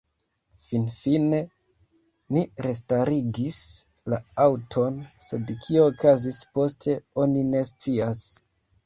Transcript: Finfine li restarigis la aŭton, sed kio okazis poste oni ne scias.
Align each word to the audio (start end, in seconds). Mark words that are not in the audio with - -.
Finfine 0.67 1.41
li 2.37 2.41
restarigis 2.65 3.57
la 4.13 4.19
aŭton, 4.45 4.97
sed 5.27 5.53
kio 5.67 5.85
okazis 5.91 6.41
poste 6.57 6.97
oni 7.27 7.45
ne 7.51 7.63
scias. 7.69 8.25